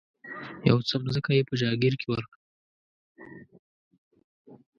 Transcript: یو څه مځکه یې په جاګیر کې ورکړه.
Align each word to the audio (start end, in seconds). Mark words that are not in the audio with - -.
یو 0.69 0.77
څه 0.87 0.95
مځکه 1.05 1.31
یې 1.37 1.43
په 1.49 1.53
جاګیر 1.61 1.93
کې 1.99 2.07
ورکړه. 2.09 2.37